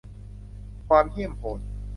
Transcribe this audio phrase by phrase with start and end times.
[0.87, 1.59] ความเหี้ยมโหด